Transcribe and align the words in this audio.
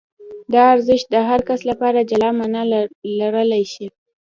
دا 0.53 0.61
ارزښت 0.73 1.07
د 1.13 1.17
هر 1.29 1.39
کس 1.49 1.61
لپاره 1.69 2.07
جلا 2.09 2.29
مانا 2.37 2.61
لرلای 3.19 3.63
شي. 3.73 3.87